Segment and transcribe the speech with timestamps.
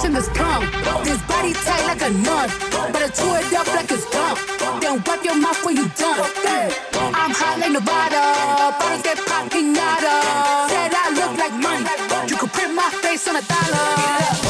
[0.00, 0.64] in this tongue.
[1.04, 2.48] This body tight like a nun.
[2.92, 4.38] but I chew it up like it's gum.
[4.80, 6.24] Then wipe your mouth when you done.
[6.96, 8.22] I'm hot like Nevada.
[8.80, 10.16] Bottles get popping nada.
[10.72, 11.84] Said I look like money.
[12.28, 14.41] You could print my face on a dollar.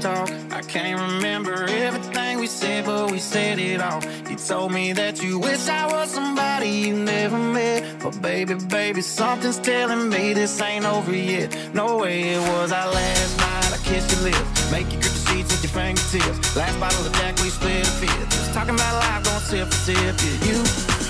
[0.00, 0.30] Talk.
[0.50, 4.02] I can't remember everything we said, but we said it all.
[4.30, 8.00] You told me that you wish I was somebody you never met.
[8.02, 11.54] But baby, baby, something's telling me this ain't over yet.
[11.74, 13.72] No way it was our last night.
[13.74, 16.56] I kissed your lips, make you grip the seats with your fingertips.
[16.56, 18.30] Last bottle of Jack, we split a fifth.
[18.30, 19.96] Just talking about life, going sip for sip.
[19.96, 20.58] Yeah, you,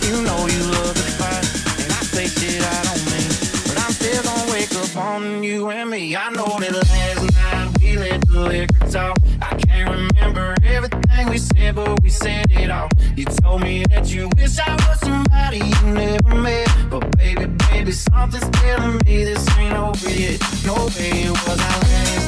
[0.06, 1.46] you know you love to fight,
[1.82, 3.30] and I say shit I don't mean.
[3.68, 6.16] But I'm still gonna wake up on you and me.
[6.16, 9.16] I know that last night let the liquor talk.
[9.42, 12.88] I can't remember everything we said, but we said it all.
[13.16, 16.68] You told me that you wish I was somebody you never met.
[16.90, 20.40] But baby, baby, something's telling me this ain't over yet.
[20.66, 22.19] No way it was our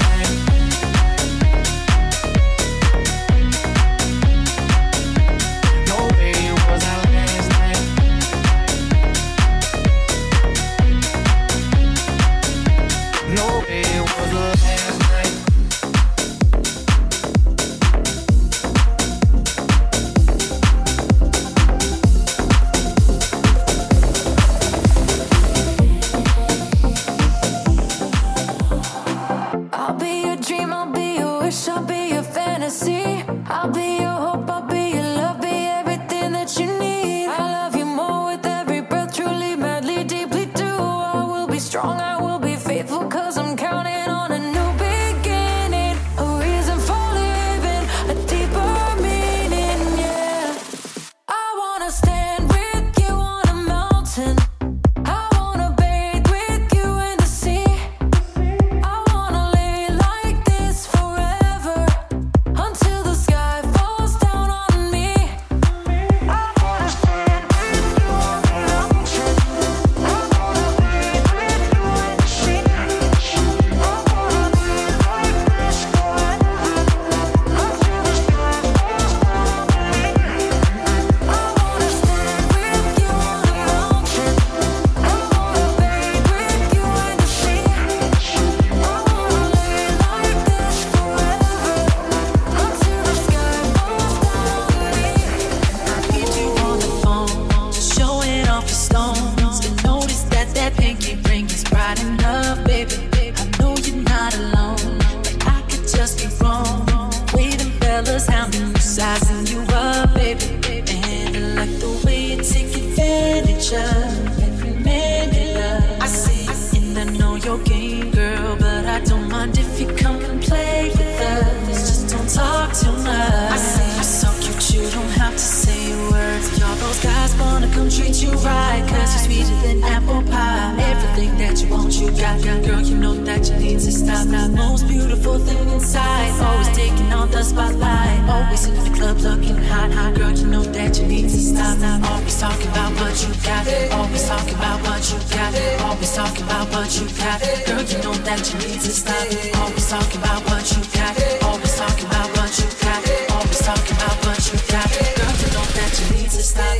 [127.96, 130.91] treat you right, cause you're sweeter than apple pie.
[131.12, 132.40] Everything that you want, you got.
[132.40, 134.24] Girl, you know that you need to stop.
[134.28, 138.24] The most beautiful thing inside, always taking on the spotlight.
[138.32, 139.92] Always in the club looking hot.
[140.16, 141.76] Girl, you know that you need to stop.
[142.08, 143.68] Always talking about what you got.
[143.92, 145.52] Always talking about what you got.
[145.84, 147.44] Always talking about what you got.
[147.68, 149.28] Girl, you know that you need to stop.
[149.60, 151.12] Always talking about what you got.
[151.44, 153.04] Always talking about what you got.
[153.36, 154.88] Always talking about what you got.
[154.88, 156.72] Girl, you know that you need to stop.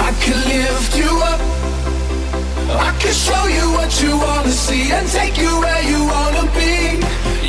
[0.00, 1.69] I could lift you up.
[2.78, 7.00] I can show you what you wanna see and take you where you wanna be.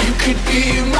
[0.03, 0.90] You could be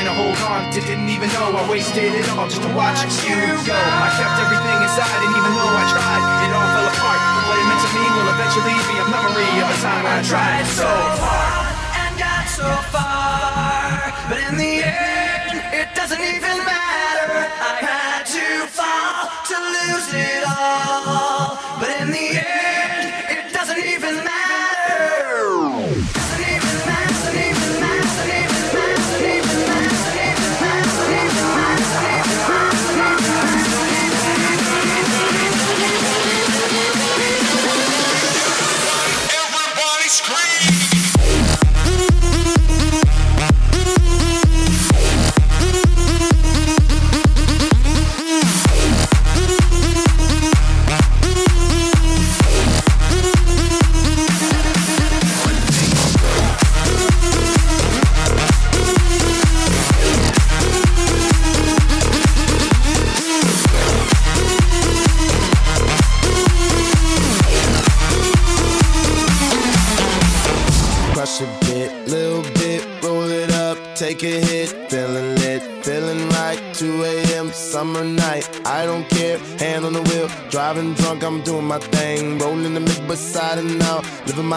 [0.00, 3.04] trying to hold on to didn't even know I wasted it all just to watch
[3.20, 3.36] you
[3.68, 3.76] go.
[3.76, 7.20] I kept everything inside, and even though I tried, it all fell apart.
[7.20, 10.24] But what it meant to me will eventually be a memory of a time I
[10.24, 11.68] tried so hard
[12.00, 17.44] and got so far, but in the end, it doesn't even matter.
[17.60, 22.29] I had to fall to lose it all, but in the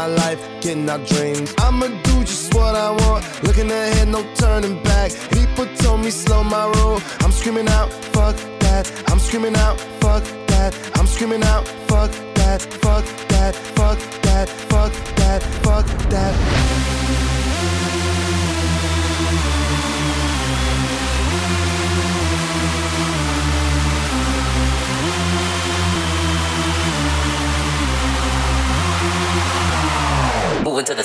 [0.04, 1.54] my life, getting our dreams.
[1.60, 5.12] I'ma do just what I want, looking ahead, no turning back.
[5.32, 8.86] People told me slow my roll, I'm screaming out, fuck that.
[9.10, 10.72] I'm screaming out, fuck that.
[10.96, 16.04] I'm screaming out, fuck that, fuck that, fuck that, fuck that, fuck that.
[16.04, 16.33] Fuck that.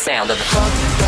[0.08, 1.07] sound of the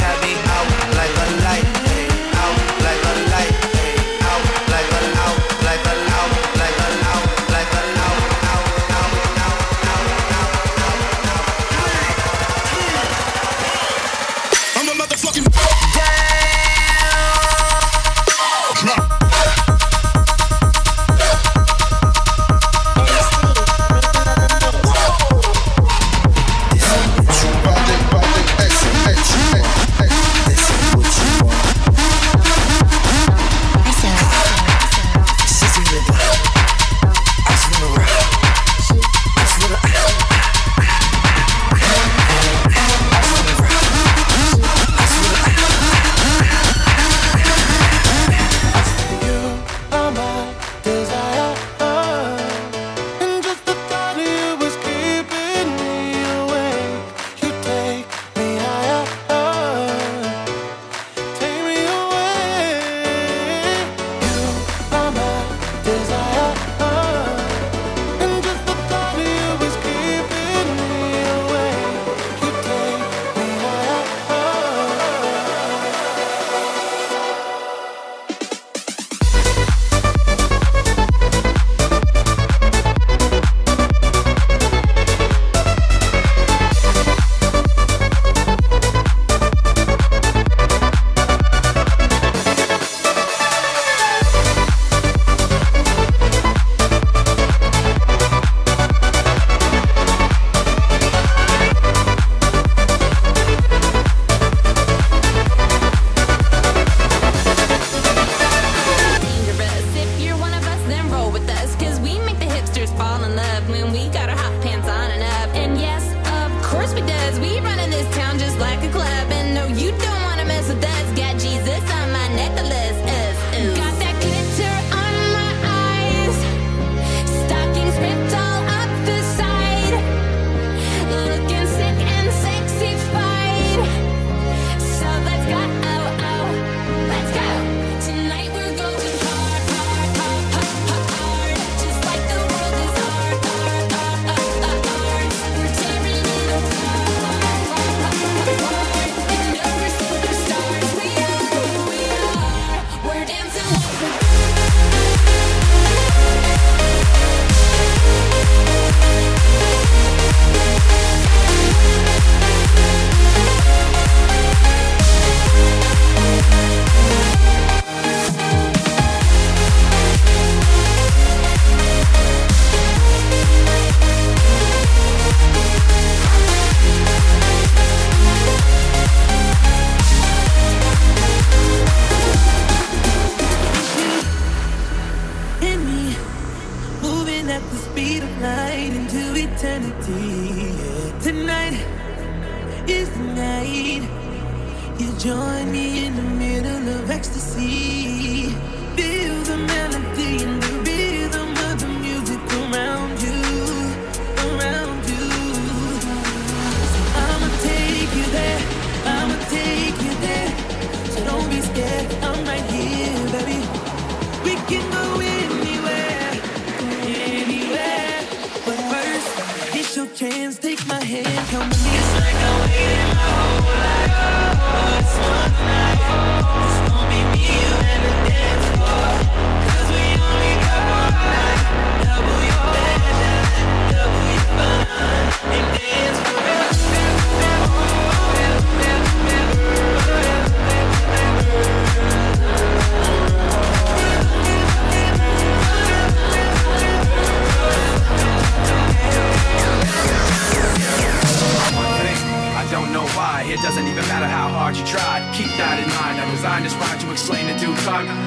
[256.91, 257.71] hard to explain to do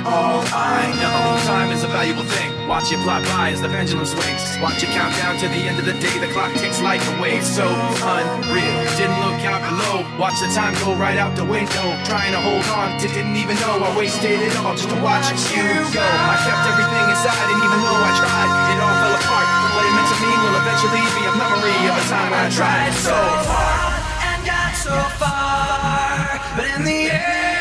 [0.09, 1.37] all I know.
[1.45, 2.49] Time is a valuable thing.
[2.65, 4.41] Watch it fly by as the pendulum swings.
[4.65, 6.17] Watch it count down to the end of the day.
[6.17, 7.45] The clock takes life away.
[7.45, 8.81] So unreal.
[8.97, 10.09] Didn't look out below.
[10.17, 11.85] Watch the time go right out the window.
[12.09, 15.29] Trying to hold on to didn't even know I wasted it all just to watch
[15.53, 16.01] you go.
[16.01, 19.49] I kept everything inside and even though I tried, it all fell apart.
[19.61, 22.49] But what it meant to me will eventually be a memory of a time I
[22.49, 27.54] tried so hard and got so far, but in the end.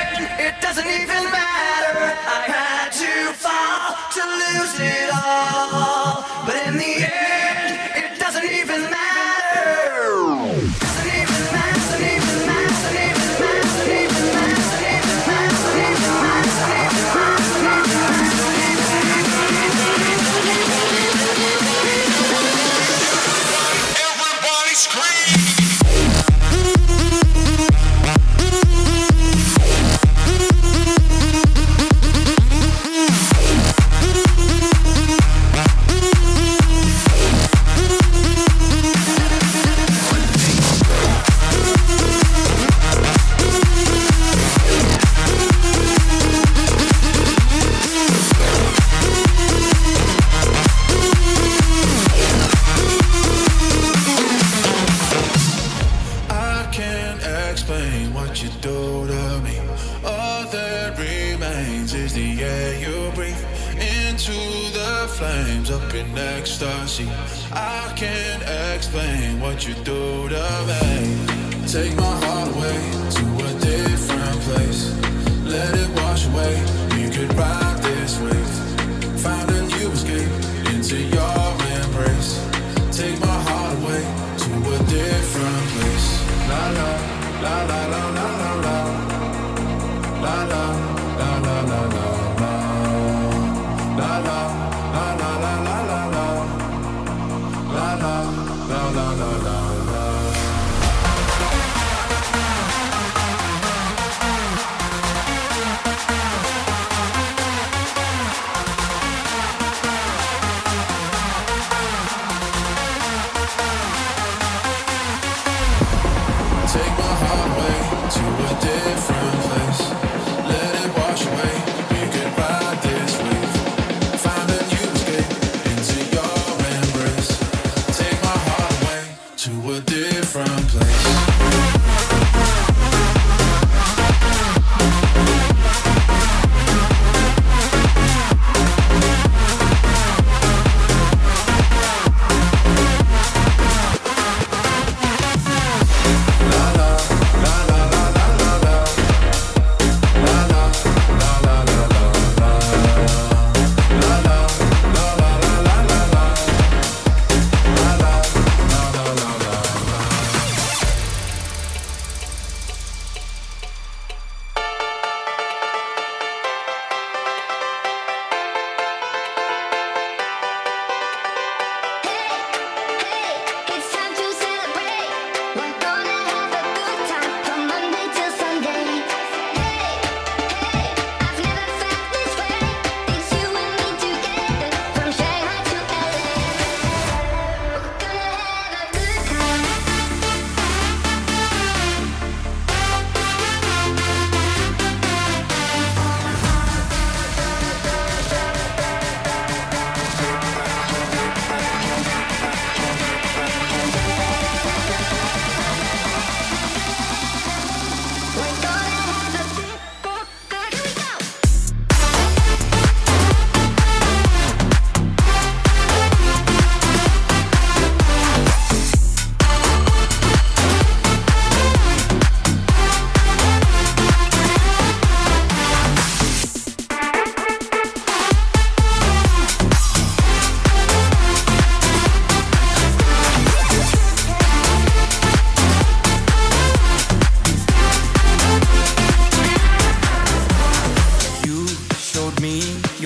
[0.62, 2.00] Doesn't even matter.
[2.28, 6.03] I had to fall to lose it all.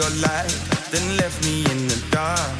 [0.07, 0.55] your light,
[0.91, 2.57] then left me in the dark.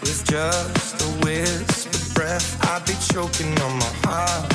[0.00, 4.52] With just a whisper breath, I'd be choking on my heart.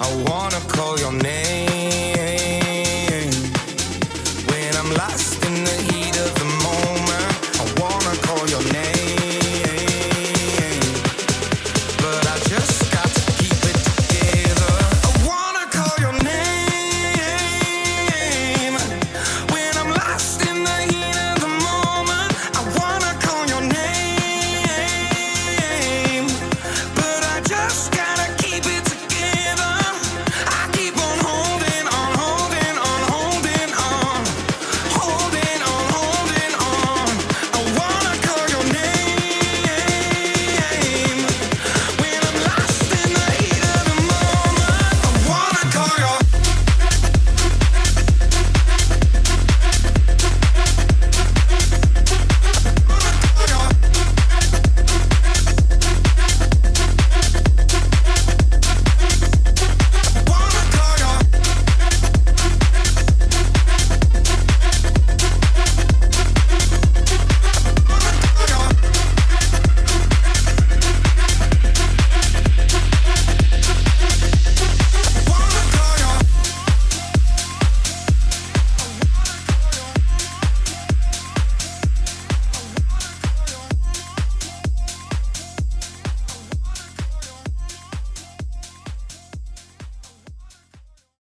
[0.00, 1.70] I wanna call your name
[4.48, 5.29] when I'm lost.